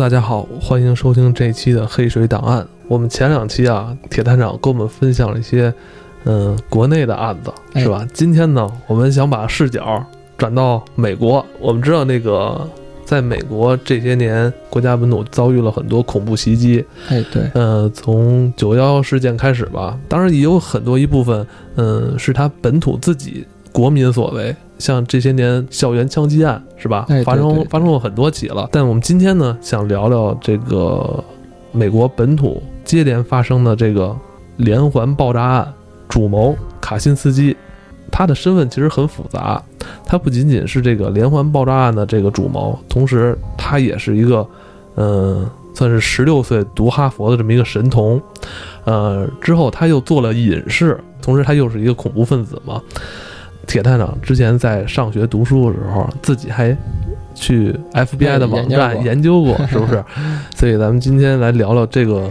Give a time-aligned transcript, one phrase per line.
[0.00, 2.62] 大家好，欢迎收听这一期的《黑水档案》。
[2.88, 5.70] 我们前两期啊，铁探长跟我们分享了一些，
[6.24, 8.08] 嗯，国内的案子，是吧？
[8.14, 10.02] 今天呢，我们想把视角
[10.38, 11.44] 转到美国。
[11.60, 12.66] 我们知道，那个
[13.04, 16.82] 在美国这些年，国家本土遭遇了很多恐怖袭击。
[17.10, 21.46] 哎，对，呃，从九幺幺事件开始吧，当然也有很多一部分，
[21.76, 24.56] 嗯，是他本土自己国民所为。
[24.80, 27.06] 像这些年校园枪击案是吧？
[27.24, 28.68] 发生发生过很多起了。
[28.72, 31.22] 但我们今天呢，想聊聊这个
[31.70, 34.16] 美国本土接连发生的这个
[34.56, 35.72] 连环爆炸案，
[36.08, 37.56] 主谋卡辛斯基，
[38.10, 39.62] 他的身份其实很复杂。
[40.04, 44.46] 他不仅仅是这个连环爆炸案的这个主谋，同时他也是一个，
[44.96, 48.20] 嗯，算是十六岁读哈佛的这么一个神童。
[48.84, 52.80] 呃，之后他又做了隐士，同时他又是一个恐怖分子嘛。
[53.70, 56.76] 铁探长之前在上学读书的时候，自己还
[57.36, 60.02] 去 FBI 的网站研究过，是不是？
[60.56, 62.28] 所以咱们今天来聊聊这个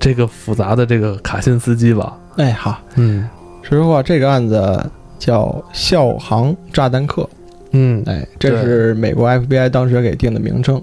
[0.00, 2.18] 这个复杂的这个卡辛斯基吧。
[2.38, 3.24] 哎，好，嗯，
[3.62, 4.84] 说实话，这个案子
[5.16, 7.28] 叫校航炸弹客，
[7.70, 10.82] 嗯，哎，这是美国 FBI 当时给定的名称，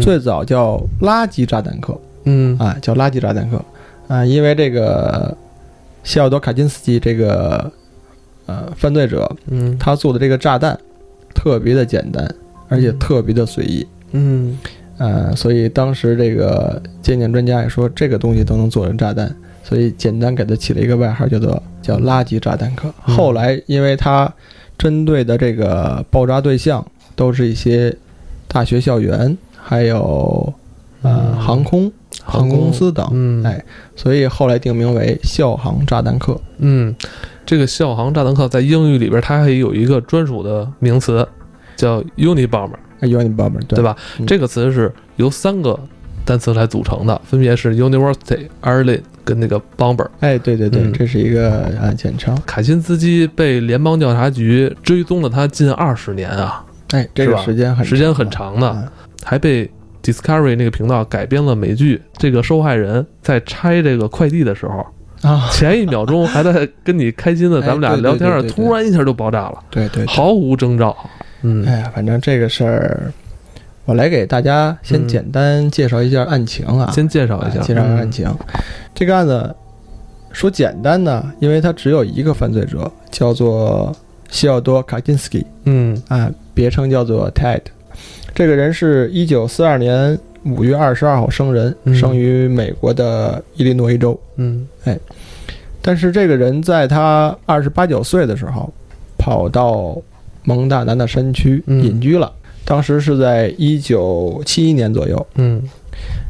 [0.00, 3.62] 最早叫垃圾炸弹客，嗯，啊，叫垃圾炸弹客，
[4.08, 5.36] 啊，因为这个
[6.04, 7.70] 西奥多卡金斯基这个。
[8.46, 10.78] 呃，犯罪者，嗯，他做的这个炸弹
[11.34, 12.32] 特别的简单，
[12.68, 14.56] 而且特别的随意，嗯，
[14.98, 22.88] 呃，所以当时这个鉴定专家也说这个东西都能做成炸弹，所以简单给他起了一个外号，叫做叫垃圾炸弹客。
[23.00, 24.32] 后来，因为他
[24.78, 26.86] 针对的这个爆炸对象
[27.16, 27.92] 都是一些
[28.46, 30.54] 大学校园，还有
[31.02, 31.90] 呃航空
[32.22, 33.64] 航空公司等，嗯，哎，
[33.96, 36.94] 所以后来定名为校航炸弹客，嗯。
[37.46, 41.26] 这个校航炸弹客在英语里边，它还有一个专属的名词，
[41.76, 43.96] 叫 Unibomber，Unibomber，对吧？
[44.26, 45.78] 这个词是由三个
[46.24, 50.08] 单词来组成的，分别是 University、Airline 跟那个 Bomber。
[50.18, 52.36] 哎，对对对，这是一个啊简称。
[52.44, 58.92] 凯辛斯基被联邦调查局追踪了他近二十年啊，哎，这个时间很时间很长的，
[59.22, 59.70] 还被
[60.02, 62.02] Discovery 那个频道改编了美剧。
[62.18, 64.84] 这个受害人在拆这个快递的时候。
[65.26, 65.48] 啊！
[65.50, 70.96] 前一秒钟还在跟你开心的，咱们俩聊天，突然一下就爆炸了，对对，毫无征兆。
[71.42, 73.12] 嗯，哎呀，反正这个事儿，
[73.84, 76.90] 我来给大家先简单介绍一下案情啊。
[76.92, 78.32] 先介绍一下，介绍案情。
[78.94, 79.54] 这个案子
[80.30, 83.94] 说简单呢，因为它只有一个犯罪者，叫做
[84.30, 85.44] 西奥多·卡金斯基。
[85.64, 87.62] 嗯，啊，别称叫做 Ted。
[88.34, 90.16] 这个人是一九四二年。
[90.46, 94.18] 五月二十二号生人，生于美国的伊利诺伊州。
[94.36, 94.98] 嗯，哎，
[95.82, 98.72] 但是这个人在他二十八九岁的时候，
[99.18, 99.96] 跑到
[100.44, 102.32] 蒙大拿的山区隐居了。
[102.64, 105.26] 当时是在一九七一年左右。
[105.34, 105.62] 嗯，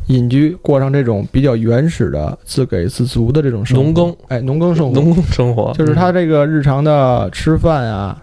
[0.09, 3.83] 隐居过上这种比较原始的自给自足的这种生活。
[3.83, 8.23] 农耕，哎，农耕生活，农耕生活，就是他这个日常的吃饭啊。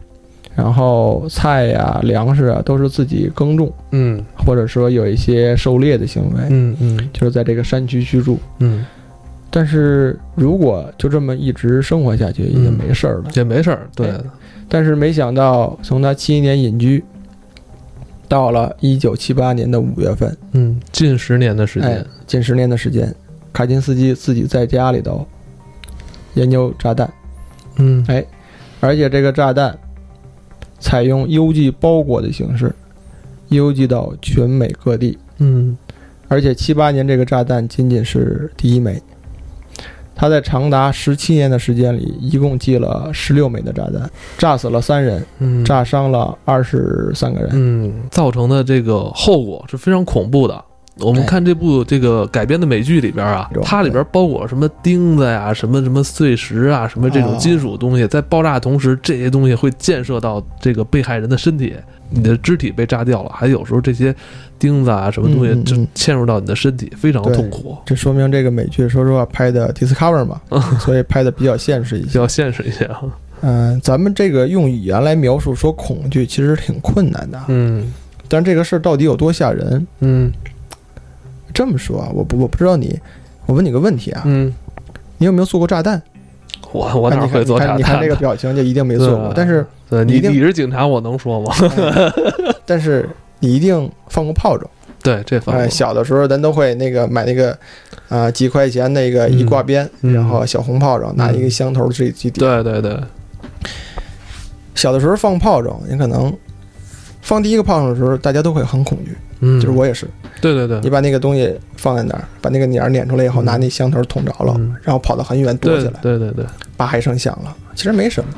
[0.56, 8.86] 然后菜呀、粮食啊，都是自己耕种，嗯，或者说有一些狩猎的行为，嗯嗯，就是在这个山区居住，嗯。
[9.50, 14.12] 但是如果就这么一直生活下去，也没事儿了，也没事儿，对。
[14.68, 17.04] 但是没想到，从他七一年隐居，
[18.28, 23.14] 到了一九七八年的五月份，嗯，近十年的时间，近十年的时间，
[23.52, 25.24] 卡金斯基自己在家里头
[26.34, 27.12] 研究炸弹，
[27.78, 28.26] 嗯，哎，
[28.80, 29.76] 而且这个炸弹。
[30.84, 32.76] 采用邮寄包裹的形式，
[33.48, 35.18] 邮寄到全美各地。
[35.38, 35.78] 嗯，
[36.28, 39.02] 而且七八年这个炸弹仅仅是第一枚，
[40.14, 45.26] 他在长达十七年的时间里，一共寄了十六枚的炸弹，炸死了三人，
[45.64, 47.50] 炸伤了二十三个人。
[47.54, 50.64] 嗯，造成的这个后果是非常恐怖的。
[51.00, 61.74] 我们看这部这个改编的美剧里边啊，它里边包裹什么钉子呀、什么什么碎石啊、什么这种金属东西，在爆炸同时，这些东西会溅射到这个被害人的身体，
[62.12, 64.14] 你的肢体被炸掉了，还有时候这些
[64.60, 67.76] 钉子啊什么东西就嵌入到你的身体，非常痛苦。
[67.86, 70.40] 这说明这个美剧说实话拍的 Discover 嘛，
[70.80, 73.02] 所以拍的比较现实一些， 比较现实一些啊。
[73.42, 77.42] 嗯，咱们这个用语言来描述说恐惧，其实挺困难的。
[77.48, 77.92] 嗯，
[78.28, 79.88] 但这个事儿到底有多吓人？
[80.02, 80.32] 嗯。
[81.54, 83.00] 这么说啊，我不我不知道你，
[83.46, 84.54] 我问你个问题啊，嗯，
[85.18, 86.02] 你有没有做过炸弹？
[86.72, 87.78] 我我哪会做炸弹？
[87.78, 89.32] 你看这个表情就一定没做过。
[89.36, 89.66] 但是
[90.06, 91.54] 你你是警察，我能说吗？
[92.66, 93.08] 但是
[93.40, 94.68] 你一定放过炮仗。
[95.04, 95.54] 对，这放。
[95.54, 97.58] 哎，小的时候咱都会那个买那个
[98.08, 102.64] 啊几块钱那个一挂鞭，然后小红炮仗，拿一个香头自己去点。
[102.64, 102.98] 对对对。
[104.76, 106.34] 小的时候放炮仗，你可能
[107.22, 109.16] 放第一个炮仗的时候，大家都会很恐惧。
[109.42, 110.08] 嗯，就是我也是。
[110.44, 116.46] 对对对，你把那个东西放在那儿，把那个捻捻出来以后，拿那香头捅着了，然后跑到很远躲起来，对对对，
[116.76, 118.30] 叭一声响了，其实没什么。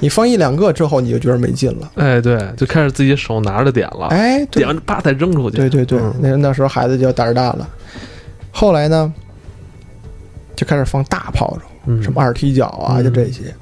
[0.00, 1.92] 你放一两个之后，你就觉得没劲了。
[1.96, 5.58] 哎，对，就开始自己手拿着点了，哎，点完叭再扔出去。
[5.58, 7.68] 对对对，那那时候孩子就胆儿大了。
[8.50, 9.12] 后来呢，
[10.56, 11.56] 就开始放大炮
[11.86, 13.54] 仗，什么二踢脚啊，就这些。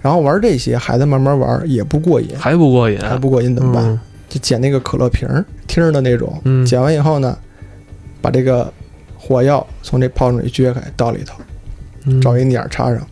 [0.00, 4.00] 然后玩这些，孩子慢慢玩也不过瘾，还不过瘾，还不过瘾怎么办？
[4.34, 7.38] 就捡那个可乐瓶儿听的那种，捡完以后呢，
[8.20, 8.72] 把这个
[9.16, 11.40] 火药从这炮筒里撅开，倒里头，
[12.20, 13.06] 找一捻插上，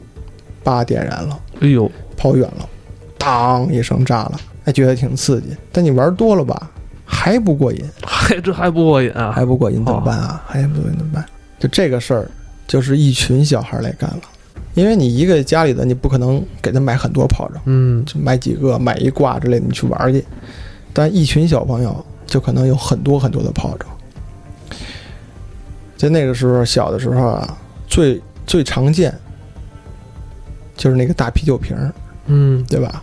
[0.65, 1.39] 叭点燃了。
[1.61, 2.69] 哎呦，跑远了，
[3.17, 5.57] 当一声炸了，还觉得挺刺激。
[5.71, 6.69] 但你玩多了吧，
[7.05, 9.31] 还不过瘾， 还这还不过瘾啊？
[9.31, 10.43] 还不过瘾怎么办啊？
[10.45, 11.25] 还不过瘾怎么办？
[11.61, 12.29] 就这个事儿，
[12.67, 14.23] 就是一群小孩来干了，
[14.75, 20.25] 因为你一个家里的，你不可能给他买很多炮仗，嗯，就买几个，买一挂之类的，你去玩去。
[20.93, 23.89] 但一群小朋友就可能有很多很多的炮仗，
[25.97, 27.57] 在那个时候小的时候啊，
[27.87, 29.15] 最最常见
[30.77, 31.93] 就是那个大啤酒瓶儿，
[32.27, 33.03] 嗯，对吧？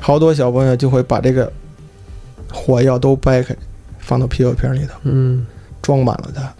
[0.00, 1.50] 好多小朋友就会把这个
[2.52, 3.54] 火药都掰开，
[3.98, 5.46] 放到啤酒瓶里头，嗯，
[5.80, 6.52] 装满了它，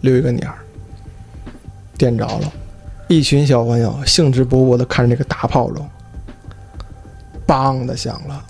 [0.00, 0.58] 留一个捻儿，
[1.96, 2.52] 点着了，
[3.08, 5.88] 一群小朋友兴致勃勃的看着那个大炮仗，
[7.46, 8.44] 梆的响了。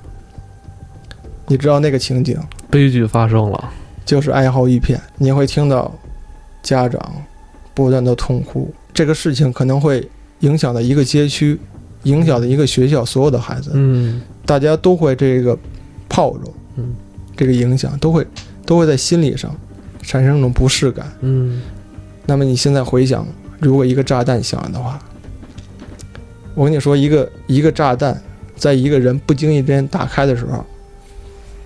[1.50, 2.38] 你知道那个情景，
[2.70, 3.72] 悲剧发生了，
[4.04, 5.00] 就是哀嚎一片。
[5.18, 5.92] 你会听到
[6.62, 7.12] 家长
[7.74, 10.08] 不断的痛哭，这个事情可能会
[10.40, 11.58] 影响到一个街区，
[12.04, 13.72] 影响到一个学校所有的孩子。
[13.74, 15.58] 嗯，大家都会这个
[16.08, 16.44] 炮仗，
[16.76, 16.94] 嗯，
[17.36, 18.24] 这个影响都会
[18.64, 19.52] 都会在心理上
[20.02, 21.12] 产生一种不适感。
[21.20, 21.60] 嗯，
[22.26, 23.26] 那么你现在回想，
[23.58, 25.00] 如果一个炸弹响了的话，
[26.54, 28.22] 我跟你说，一个一个炸弹
[28.54, 30.64] 在一个人不经意之间打开的时候。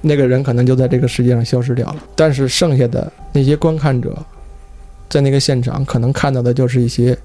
[0.07, 4.15] 那个人可能就在这个世界上消失掉了，但是剩下的那些观看者，
[5.09, 7.17] 在那个现场可能看到的就是一些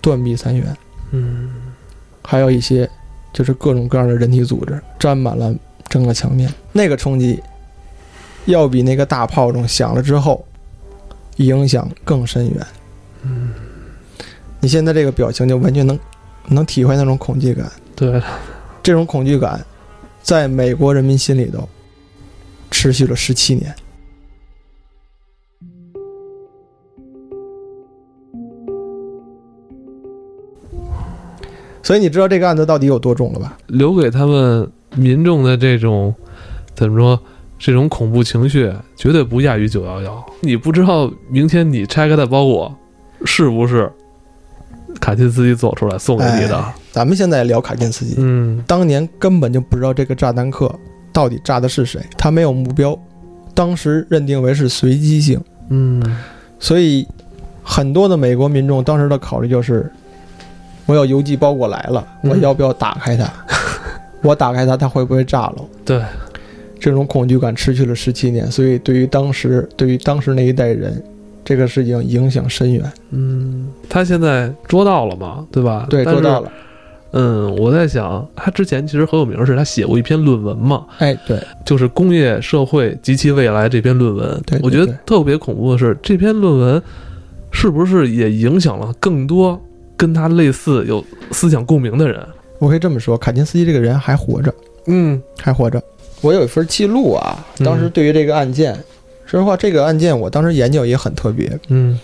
[0.00, 0.74] 断壁残垣，
[1.10, 1.50] 嗯，
[2.22, 2.88] 还有一些
[3.30, 5.54] 就是各种各样的人体组织沾满了
[5.86, 6.50] 整个墙面。
[6.72, 7.38] 那个冲击
[8.46, 10.42] 要比那个大炮仗响了之后
[11.36, 12.66] 影响更深远。
[13.24, 13.52] 嗯，
[14.60, 15.98] 你现在这个表情就完全能
[16.46, 17.70] 能体会那种恐惧感。
[17.94, 18.22] 对，
[18.82, 19.62] 这种恐惧感
[20.22, 21.68] 在美国人民心里头。
[22.70, 23.74] 持续了十七年，
[31.82, 33.58] 所以你知道这个案子到底有多重了吧？
[33.66, 36.14] 留给他们民众的这种
[36.74, 37.20] 怎么说？
[37.58, 40.24] 这种恐怖情绪绝对不亚于九幺幺。
[40.42, 42.72] 你不知道明天你拆开的包裹
[43.24, 43.92] 是不是
[45.00, 46.72] 卡钦斯基做出来送给你的？
[46.92, 50.72] 咱们现在聊卡钦斯基，嗯，当年根本就不知道这个炸弹客。
[51.18, 52.00] 到底炸的是谁？
[52.16, 52.96] 他没有目标，
[53.52, 55.40] 当时认定为是随机性。
[55.68, 56.00] 嗯，
[56.60, 57.04] 所以
[57.60, 59.90] 很多的美国民众当时的考虑就是：
[60.86, 63.28] 我要邮寄包裹来了，我要不要打开它？
[64.22, 65.56] 我打开它，它会不会炸了？
[65.84, 66.00] 对，
[66.78, 68.48] 这种恐惧感持续了十七年。
[68.48, 71.02] 所以对于当时，对于当时那一代人，
[71.44, 72.92] 这个事情影响深远。
[73.10, 75.44] 嗯，他现在捉到了嘛？
[75.50, 75.84] 对吧？
[75.90, 76.52] 对，捉到了。
[77.12, 80.86] 嗯，我在想，他之前其实很有名，是他写过一篇论文嘛？
[80.98, 84.42] 哎，对，就是《工业社会及其未来》这篇论文。
[84.44, 86.82] 对，我觉得特别恐怖的是，这篇论文
[87.50, 89.58] 是不是也影响了更多
[89.96, 92.22] 跟他类似有思想共鸣的人？
[92.58, 94.54] 我可以这么说，卡金斯基这个人还活着，
[94.86, 95.82] 嗯，还活着。
[96.20, 98.74] 我有一份记录啊，当时对于这个案件，
[99.24, 101.98] 说实话，这个案件我当时研究也很特别，嗯。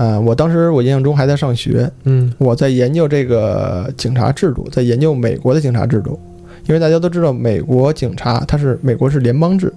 [0.00, 6.18] 啊，我当时我印象中还在上学，嗯，我在研究这个警察制度，在研究美国的警察制度，
[6.66, 9.70] 因为大家都知道，美国警察它是美国是联邦制，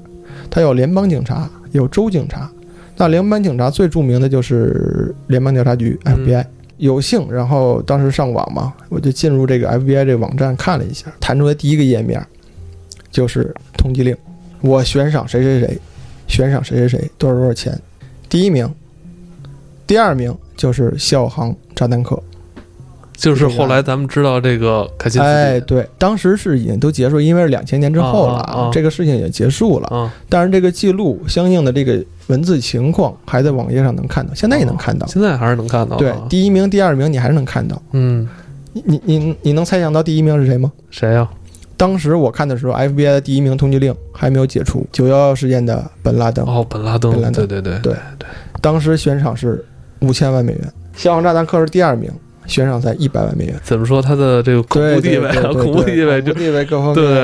[0.49, 2.49] 它有联邦警察，有州警察。
[2.95, 6.45] 那联邦警察最著名的就是联邦调查局 FBI。
[6.77, 12.25] 有幸，然后当时上网嘛，我就进入这个 FBI 这个网站看了一下，弹出来第一个页面
[13.11, 14.15] 就是通缉令，
[14.61, 15.77] 我悬赏谁谁谁，
[16.27, 17.77] 悬赏谁谁谁，多少多少钱，
[18.29, 18.73] 第一名。
[19.85, 22.21] 第二名就是校航炸弹客，
[23.13, 24.89] 就是后来咱们知道这个。
[25.19, 30.11] 哎，对，当时是已经都结束，因为是两千年之后了啊，这个事情也结束了。
[30.29, 35.05] 但是这个记录相应的这个文字情况还在网页上能看到，现在也能看到。
[35.07, 35.97] 现在还是能看到。
[35.97, 37.81] 对，第一名、第二名你还是能看到。
[37.91, 38.27] 嗯，
[38.71, 40.71] 你你你你能猜想到第一名是谁吗？
[40.89, 41.29] 谁呀？
[41.75, 46.45] 当时我看的时候，FBI 的第一名通缉令还没有解除，九幺幺事件的本拉登。
[46.45, 47.11] 哦，本拉登。
[47.11, 47.45] 本拉登。
[47.45, 48.27] 对对对对对。
[48.61, 49.63] 当时悬赏是。
[50.03, 52.11] 五千万美元，消防炸弹客是第二名，
[52.45, 53.55] 悬赏在一百万美元。
[53.63, 55.31] 怎么说他的这个恐怖地位？
[55.53, 56.95] 恐怖地位，就地位各方面。
[56.95, 57.19] 对，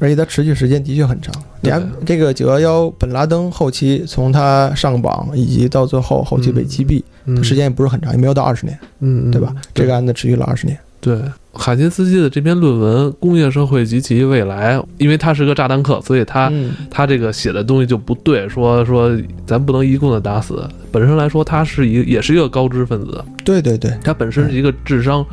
[0.00, 1.32] 而且他持续时间的确很长。
[1.60, 7.02] 你看这个九幺幺，本拉登后期从他上榜，以及到最后后期被击毙，
[7.44, 9.54] 时间也不是很长，也没有到二十年，嗯，对吧？
[9.74, 10.76] 这个案子持续了二十年。
[11.00, 11.20] 对，
[11.54, 16.50] 卡金斯基的这篇论文《工业社会及其未来》，因为他是个炸弹客，所以他
[16.90, 18.48] 他这个写的东西就不对。
[18.48, 19.10] 说说
[19.46, 20.66] 咱不能一棍子打死。
[20.90, 23.22] 本身来说，他是一也是一个高知分子。
[23.44, 25.24] 对对对，他本身是一个智商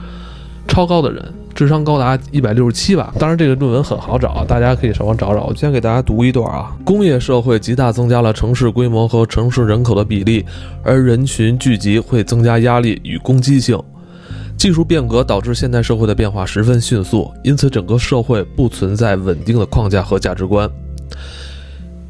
[0.68, 1.24] 超高的人，
[1.56, 3.14] 智商高达一百六十七吧。
[3.18, 5.46] 当然，这个论文很好找，大家可以上网找找。
[5.46, 10.46] 我先给大家读一段啊：工业社会极大增加了城市规模和城市人口的比例，
[10.84, 13.82] 而人群聚集会增加压力与攻击性。
[14.60, 20.70] 技术变革导致现代社会的变化十分迅速，因此整个社会不存在稳定的框架和价值观。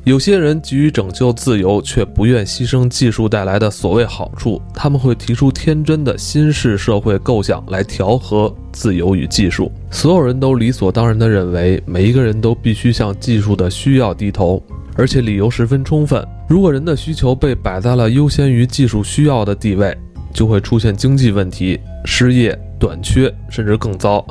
[0.04, 4.60] 有些人急于拯救自由，却不愿牺牲技术带来的所谓好处。
[4.74, 9.72] 他们会提出天真的新式社会构想来调和自由与技术。
[9.92, 14.60] 所有人都理所当然地认为，每一个人都必须向技术的需要低头，
[14.96, 16.28] 而且理由十分充分。
[16.48, 19.96] 如果人的需求被摆在了优先于技术需要的地位，
[20.34, 21.80] 就会出现经济问题。
[22.06, 24.26] 失业、短缺，甚至更糟。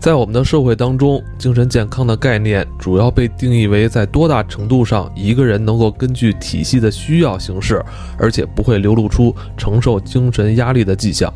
[0.00, 7.80] 在我们的社会当中，精神健康的概念主要被定义为在多大程度上一个人能够根据体系的需要行事，
[8.18, 11.32] 而且不会流露出承受精神压力的迹象。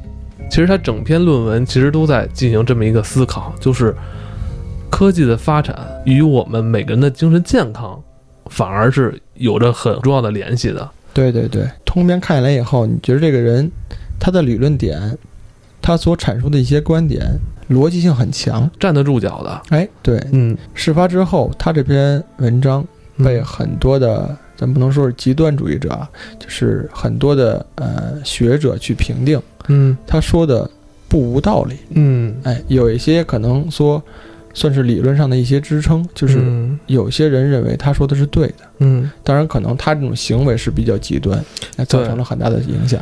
[0.50, 3.94] 其实他整篇论文其实都在进行这么一个思考，就是
[4.90, 8.02] 科技的发展与我们每个人的精神健康，
[8.46, 10.88] 反而是有着很重要的联系的。
[11.14, 13.70] 对对对，通篇看下来以后，你觉得这个人
[14.18, 15.16] 他的理论点？
[15.82, 17.24] 他所阐述的一些观点
[17.70, 19.62] 逻辑性很强，站得住脚的。
[19.68, 22.84] 哎，对，嗯，事发之后，他这篇文章
[23.18, 30.68] 被很多的，咱不能说是极端主义者啊，就是很多的呃学者去评定，嗯，他说的
[31.06, 34.02] 不无道理，嗯，哎，有一些可能说
[34.54, 36.42] 算是理论上的一些支撑，就是
[36.86, 41.40] 有些人认为他说的是对的，嗯，当然可能他这种行为是比较极端，
[41.76, 43.00] 那造成了很大的影响。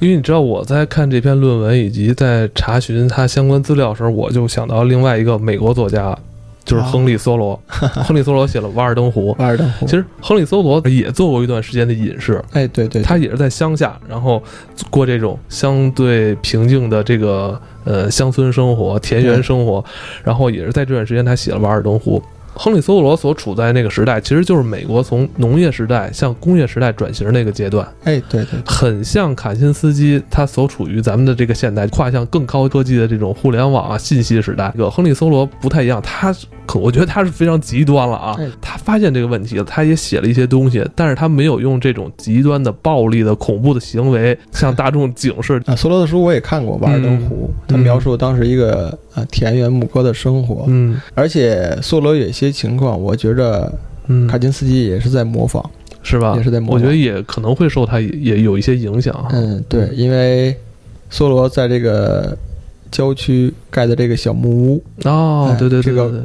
[0.00, 6.16] 因为你知道我在看这篇论文以及在查询它相关资料的时候，我就想到另外一个美国作家，
[6.64, 7.58] 就是亨利·梭罗。
[7.68, 9.32] 亨利·梭罗写了《瓦尔登湖》。
[9.38, 9.86] 瓦尔登湖。
[9.86, 12.42] 其实亨利·梭罗也做过一段时间的隐士。
[12.52, 13.02] 哎，对对。
[13.02, 14.42] 他也是在乡下，然后
[14.90, 19.82] 过这种相对平静的这个呃乡村生活、田园生活，
[20.22, 22.18] 然后也是在这段时间他写了《瓦尔登湖》。
[22.54, 27.86] 亨利·梭罗所处在那个时代，其实就是美国从农业时代向工业时代转型那个阶段。
[28.04, 34.72] 哎，对对，很像卡辛斯基他所处于咱们的这个现代，跨向更高科技的这种互联网啊信息时代。
[34.76, 36.32] 这个亨利·梭罗不太一样，他
[36.64, 38.36] 可我觉得他是非常极端了啊。
[38.60, 45.60] 他发现这个问题了，他也写了一些东西，但是他没有用这种极端的暴力的恐怖的行为向大众警示。
[45.66, 50.66] 啊，梭罗的书我也看过，《瓦尔登湖》，他描述当时一个啊田园牧歌的生活。
[50.68, 52.43] 嗯，而且梭罗有些。
[52.44, 53.72] 些情况，我觉着，
[54.06, 55.64] 嗯，卡金斯基也是在模仿，
[56.02, 56.34] 是吧？
[56.36, 56.74] 也是在模仿。
[56.74, 59.26] 我觉得也可能会受他也有一些影响。
[59.30, 60.54] 嗯，对，因为
[61.10, 62.36] 梭罗在这个
[62.90, 66.22] 郊区盖的这个小木屋，哦，对对对，这个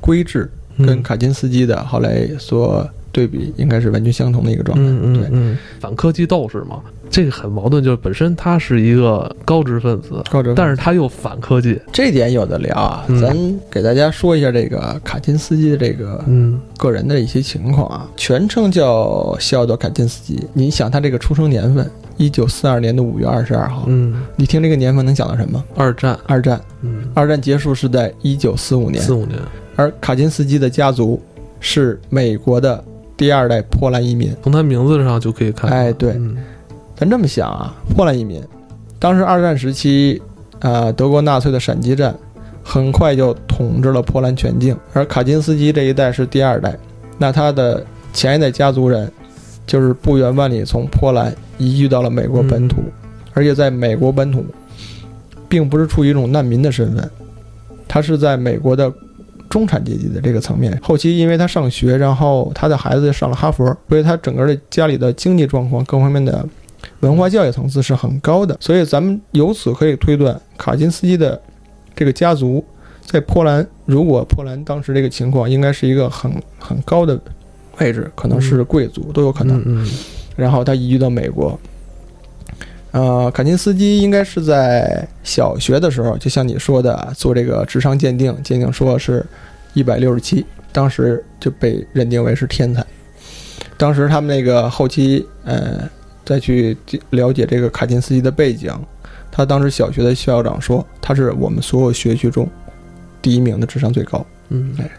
[0.00, 2.88] 规制跟卡金斯基的后来所。
[3.14, 4.82] 对比应该是完全相同的一个状态。
[4.82, 6.80] 嗯嗯嗯，反科技斗士嘛，
[7.12, 13.04] 这个很矛盾，就是本身他是一个高知分子，高知，但是他又反科技，这点有的聊啊。
[13.20, 13.36] 咱
[13.70, 18.08] 给大家说一下这个卡金斯基的这个嗯个人的一些情况啊。
[18.16, 20.42] 全称叫西奥多·卡金斯基。
[20.54, 23.84] 你想他这个出生年份，一九四二年的五月二十二号。
[23.88, 25.62] 嗯，你听这个年份能想到什么？
[25.76, 26.18] 二战。
[26.26, 26.58] 二战。
[26.80, 29.04] 嗯，二战结束是在一九四五年。
[29.04, 29.38] 四五年。
[29.76, 31.20] 而卡金斯基的家族
[31.60, 32.82] 是美国的。
[33.14, 35.70] 第二代波兰移民，从他名字上就可以看。
[35.70, 36.18] 哎，对，
[37.02, 38.40] 咱这么想啊，波兰移民，
[39.00, 40.22] 当时二战时期，
[40.60, 42.14] 啊，德国纳粹的闪击战，
[42.62, 44.76] 很快就统治了波兰全境。
[44.92, 46.78] 而卡金斯基这一代是第二代，
[47.18, 49.10] 那他的前一代家族人，
[49.66, 52.76] 就是不远万里从波兰移居到了美国本土，
[53.34, 54.46] 而且在美国本土，
[55.48, 57.10] 并不是处于一种难民的身份，
[57.88, 58.92] 他是在美国的。
[59.50, 66.42] 中产阶级的这个层面，后期因为他上学，然后他的孩子上了哈佛，所以他整个的家里的经济状况各方面的
[67.00, 68.56] 文化教育层次是很高的。
[68.60, 71.40] 所以咱们由此可以推断，卡金斯基的
[71.94, 72.64] 这个家族
[73.04, 77.18] 在波兰，如果波兰当时这个情况，应该是一个很很高的
[77.78, 79.62] 位置，可能是贵族都有可能。
[79.64, 79.88] 嗯。
[80.36, 81.58] 然后他移居到美国，
[82.92, 89.24] 呃，卡金斯基应该是在小学的时候，就像你说的，做这个智商鉴定，鉴定说是。
[89.74, 92.84] 一百六十七，当时就被认定为是天才。
[93.78, 95.88] 当时他们那个后期，呃，
[96.24, 96.76] 再去
[97.10, 98.72] 了解这个卡金斯基的背景，
[99.30, 102.48] 他当时小学的校长说，他是我们所有学区中
[103.20, 104.24] 第一名的智商最高。
[104.48, 104.90] 嗯，哎，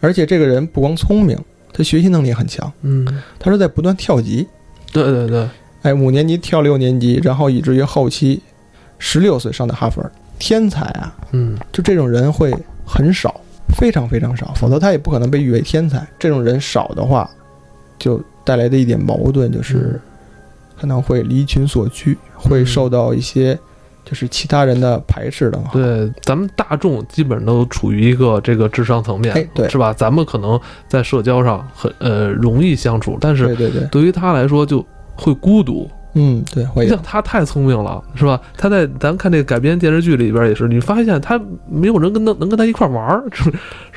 [0.00, 1.38] 而且这个人不光聪明，
[1.72, 2.70] 他学习能力很强。
[2.82, 3.06] 嗯，
[3.38, 4.46] 他是在不断跳级。
[4.92, 5.48] 对对对，
[5.82, 8.42] 哎，五年级跳六年级，然后以至于后期
[8.98, 10.02] 十六岁上的哈佛，
[10.38, 11.16] 天才啊！
[11.32, 12.54] 嗯，就这种人会
[12.84, 13.40] 很少，
[13.76, 16.06] 非常非常少，否则他也不可能被誉为天才。
[16.18, 17.30] 这种人少的话，
[17.98, 20.00] 就带来的一点矛盾就是
[20.80, 23.58] 可能会离群所居，会受到一些。
[24.08, 29.92] 就是其他人的排斥的，对，咱们大众基本上都处于一个这个智商层面，对，是吧？
[29.92, 33.52] 咱们可能在社交上很呃容易相处，但是
[33.90, 34.78] 对于他来说就
[35.16, 35.90] 会孤独。
[36.14, 36.86] 嗯，对，会。
[36.86, 38.40] 像他太聪明了，是吧？
[38.56, 41.36] 他在咱看这个改编电视剧里边也是，你发现他
[41.68, 43.50] 没有人跟他能跟他一块玩儿，是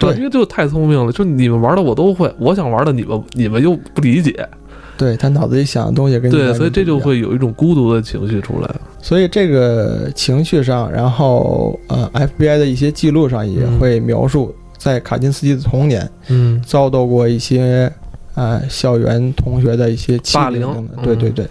[0.07, 0.11] 吧？
[0.17, 4.49] 因为就太聪明了，就你们玩的我都会，我想玩的你们你们又不理解。
[4.99, 8.69] 对他脑子里想的东西跟对，所以这就会有一种孤独的情绪出来。
[9.01, 17.89] 所以这个情绪上，然后呃，FBI 的一些记录上也会描述，在卡金斯基的童年，嗯，遭到过一些
[18.35, 20.89] 呃校园同学的一些霸凌。
[21.01, 21.47] 对对对。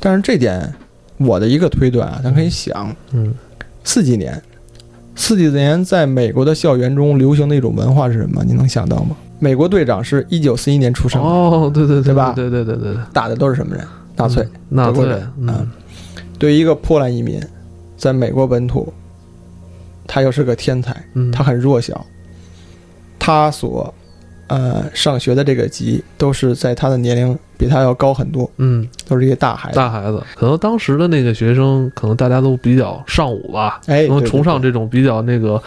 [0.00, 0.74] 但是这点，
[1.18, 3.32] 我的一个推断啊，咱可以想，嗯，
[3.84, 4.42] 四几年，
[5.14, 8.42] 四几年在美国的校园中流行的一种文化是什么？
[8.44, 9.16] 你能想到吗？
[9.40, 12.32] 美国队长是一九四一年出生哦，对对对吧？
[12.36, 13.84] 对对对对对，打的都是什么人？
[14.14, 15.06] 纳粹，纳粹。
[15.38, 15.66] 嗯，
[16.38, 17.42] 对于一个波兰移民，
[17.96, 18.92] 在美国本土，
[20.06, 20.94] 他又是个天才，
[21.32, 22.04] 他很弱小，
[23.18, 23.92] 他所
[24.48, 29.76] 呃上学的这个级都是在他的年龄比他要高很多，嗯，都是一些大孩子。
[29.76, 35.62] 大孩子，可能当时的那个学生，可能大家都比较尚武吧，哎，崇尚这种比较那个。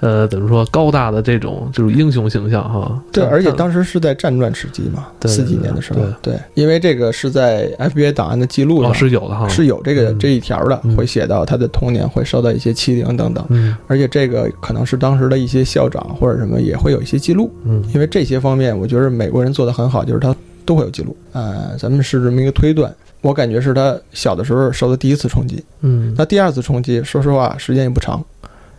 [0.00, 3.02] 呃，怎么说高大的这种就是英雄形象哈？
[3.12, 20.32] 对，而且当时是在战乱时期嘛，四几年的时候，对，因为这个是在 FBI 档案的记录上是有的哈，是有这个这一条的，会写到他的童年会受到一些欺凌等等，嗯，而且这个可能是当时的一些校长或者什么也会有一些记录，嗯，因为这些方面我觉得美国人做的很好，就是他
[20.64, 28.24] 都会有记录，呃，咱们是这么一个推断，我感觉是他小的时候受的第一次冲击，嗯，那第二次冲击，说实话时间也不长。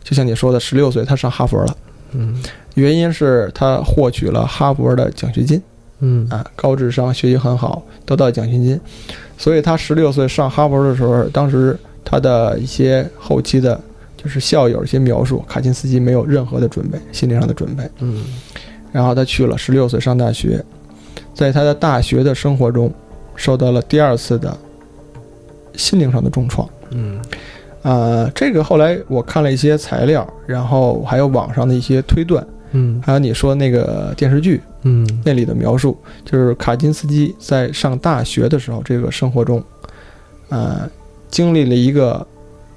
[0.10, 1.78] 就像你说的，十六岁他上哈佛了，
[2.13, 2.41] 嗯，
[2.74, 5.62] 原因是他获取了哈佛的奖学金，
[6.00, 6.28] 嗯。
[6.32, 8.82] 啊，高智商，学习很好，得到奖学金，
[9.38, 13.80] 所以他十六岁上哈佛的时候，当时他的一些后期的，
[14.17, 18.26] 就是校友一些描述，卡钦斯基没有任何的准备，心理上的准备，嗯，
[18.91, 20.65] 然后他去了十六岁上大学，
[21.36, 22.91] 在他的大学的生活中，
[23.36, 24.58] 受到了第二次的
[25.76, 27.22] 心灵上的重创，嗯。
[27.82, 39.63] 呃，这个后来我看了一些材料，然后还有网上的一些推断，嗯，还有你说那个电视剧，嗯，那里的描述，就是卡金斯基在上大学的时候，这个生活中，
[40.50, 40.89] 呃，
[41.30, 42.26] 经历了一个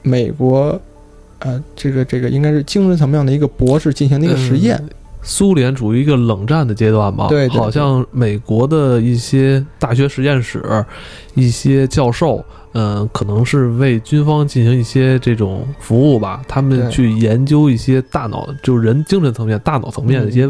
[0.03, 0.81] 美国，
[1.41, 4.83] 呃，这个这个应该是精神层面的一个博士进行的一个实验。
[5.23, 7.29] 苏联处于一个冷战的阶段吧？
[7.29, 10.85] 对，好像美国的一些大学实验室，
[11.35, 12.45] 一些教授。
[12.75, 16.41] 嗯，可能是为军方进行一些这种服务吧。
[16.49, 20.49] 他们去研究一些大脑，就是人精神层面、大脑层面的一些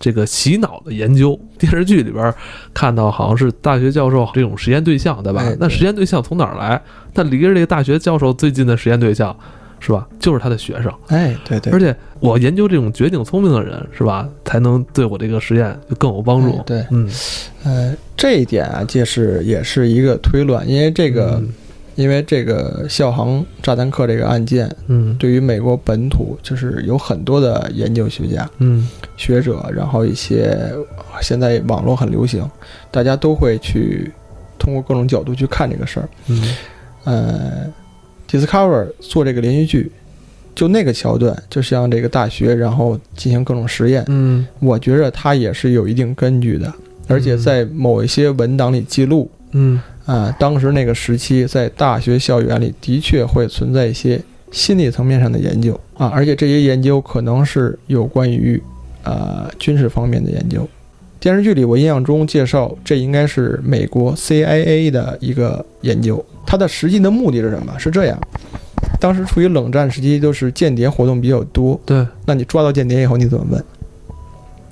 [0.00, 1.38] 这个洗脑的研究。
[1.60, 2.34] 电视剧里边
[2.74, 5.44] 看到，好像是大学教授这种实验对象，对吧？
[5.60, 6.82] 那实验对象从哪儿来？
[7.14, 9.36] 那离着这个大学教授最近的实验对象，
[9.80, 10.06] 是吧？
[10.20, 10.92] 就是他的学生。
[11.08, 11.72] 哎，对对。
[11.72, 14.28] 而且我研究这种绝顶聪明的人，是吧？
[14.44, 16.62] 才能对我这个实验就更有帮助。
[16.64, 17.10] 对，嗯，
[17.64, 21.42] 呃，这一点啊，这是也是一个推论，因为这个。
[21.96, 28.88] 因为这个校航炸弹客这个案件，嗯，对于美国本土就是有很多的研究学家，嗯，
[29.18, 30.56] 学者，然后一些
[31.20, 32.48] 现在网络很流行，
[32.90, 34.10] 大家都会去
[34.58, 36.54] 通过各种角度去看这个事儿，嗯，
[37.04, 37.66] 呃
[38.30, 39.92] ，Discover 做这个连续剧，
[40.54, 46.72] 就那个桥段，就像这个大学，然后进行各种实验，嗯，我觉着它也是有一定根据的，
[47.08, 49.80] 而且在某一些文档里记录，嗯。
[50.06, 58.60] 啊，当时那个时期，在大学校园里的确会存在一些心理层面上的研究啊，而且这些研究可能是有关于
[59.04, 60.68] 呃军事方面的研究。
[61.20, 67.78] 电视剧里我印象中介绍，这应该是美国 CIA 的一个研究，它的实际的目的是什么？
[67.78, 68.18] 是这样，
[68.98, 71.78] 当时处于冷战时期，就是间谍活动比较多。
[71.84, 73.64] 对，那你抓到间谍以后，你怎么问？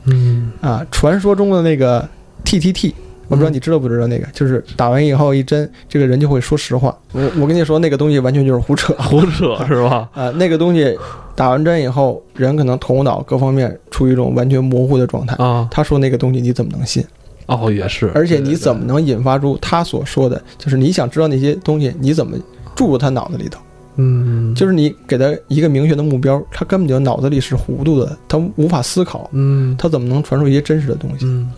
[0.06, 2.08] 嗯，啊，传说中的那个
[2.44, 2.94] TTT。
[3.28, 6.96] 我不知道你知道不知道那个，就是打完以后一针，这个人就会说实话。
[7.12, 10.08] 我我跟你说，那个东西完全就是胡扯， 胡扯是吧？
[10.14, 10.98] 啊，那个东西
[11.36, 15.68] 打完针以后，人可能头脑各方面处于一种完全模糊的状态啊。
[15.70, 17.04] 他说那个东西你怎么能信？
[17.46, 18.10] 哦，也是。
[18.14, 20.42] 而且你怎么能引发出他所说的？
[20.58, 22.36] 就是你想知道那些东西，你怎么
[22.74, 23.60] 注入他脑子里头？
[24.00, 31.26] 嗯，就是你给他一个明确的目标，他根本就脑子里是糊涂的，他无法思考，嗯，他怎么能传授一些真实的东西？
[31.26, 31.50] 嗯，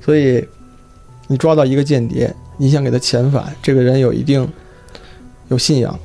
[0.00, 0.42] 所以
[1.26, 4.48] 你抓到一个间谍，你想给他遣返，这个人有一定
[5.48, 5.98] 有信仰。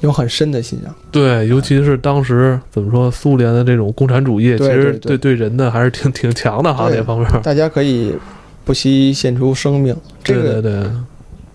[0.00, 7.26] 有很深的信仰，对，尤其是当时怎么说，苏联的这种共产主义，其实对对人的还是挺挺强的哈，那方面。
[7.42, 8.12] 大家可以
[8.66, 10.90] 不惜献出生命，这个对对。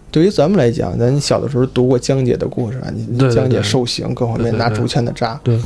[0.10, 5.60] 对于咱们来讲，咱小的时候读过江姐的故事啊，你江姐受刑各方面拿竹签的扎，对。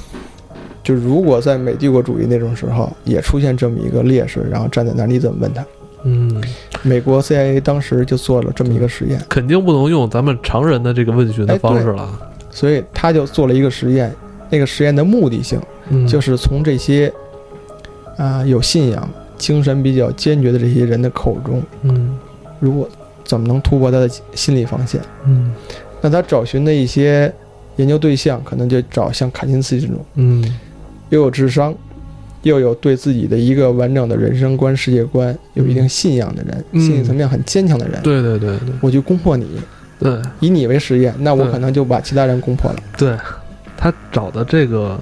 [0.84, 5.66] 就如果在美帝国主义那种时候也出现这么一个烈士，然后站在那儿，你怎么问他？
[6.04, 6.42] 嗯，
[6.82, 12.08] 美国 CIA 当时就做了这么一个实验，肯定不能用咱们常人的这个问询的方式了。
[12.50, 14.14] 所以他就做了一个实验，
[14.50, 15.60] 那个实验的目的性，
[16.08, 17.12] 就是从这些
[18.18, 22.16] 啊有信仰、精神比较坚决的这些人的口中，嗯，
[22.60, 22.88] 如果
[23.24, 25.52] 怎么能突破他的心理防线，嗯，
[26.00, 27.34] 那他找寻的一些
[27.78, 30.44] 研究对象，可能就找像卡钦斯这种，嗯，
[31.10, 31.74] 又有智商，
[32.44, 39.48] 又有对自己的一个完整的人生观、世界观有一定信仰的人，心理层面很坚强的人，对对对对，我就攻破你。
[40.00, 42.78] 对，以你为实验，那我可能就把其他人攻破了。
[42.98, 43.16] 对，
[43.78, 45.00] 他找的这个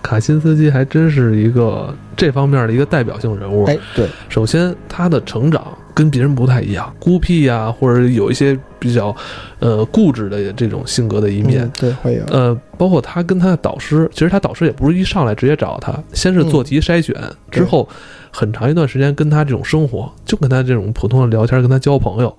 [0.00, 3.64] 卡辛斯基还真是一个这方面的一个代表性人物。
[3.64, 5.65] 哎，对，首先他的成长
[5.96, 9.16] 跟别人不太一样，孤僻呀，或者有一些比较
[9.60, 11.66] 呃固执的这种性格的一面。
[11.78, 12.22] 对，会有。
[12.26, 17.16] 呃，包括他跟他的导师，其实他导师也不是一上来直接找他，先是做题筛选，
[17.50, 17.88] 之后
[18.30, 22.36] 很长一段时间跟他这种生活，就跟他这种普通的聊天，跟他交朋友。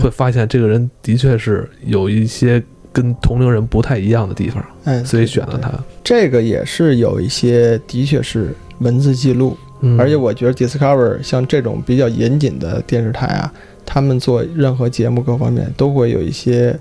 [0.00, 5.70] 会发现这个人的确是有一些跟同龄人不太一样的地方，嗯，所以选了他。
[6.02, 9.56] 这个也是有一些，的确是文字记录，
[9.98, 13.52] 而且我觉得 Discover 像这种比较严谨的电视台啊，
[13.84, 16.78] 他们做任何节目各方面都会有一些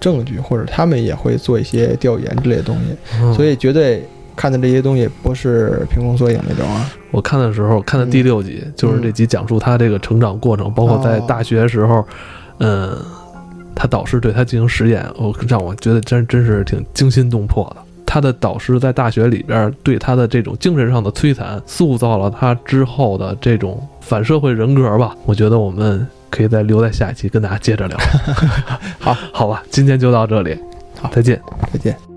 [0.00, 4.06] 证据，或者他们也会做一些调研之类的东西，所以绝对。
[4.34, 6.90] 看的这些东西不是凭空索影那种啊！
[7.10, 12.02] 我看的时候看的第六集，就是这集讲述他这个成长过程，包括在大学时候，
[12.58, 12.96] 嗯，
[13.74, 17.82] 他导师对他进行实验，我让我觉得真真是挺惊心动魄的。
[18.12, 25.16] 他的导师在大学里边对他的这种精神上的摧残，塑造了他之后的这种反社会人格吧。
[25.24, 27.96] 我觉得我们可以再留在下一期跟大家接着聊。
[29.00, 30.54] 好，好吧，今天就到这里，
[31.00, 31.40] 好，再见，
[31.72, 32.11] 再见。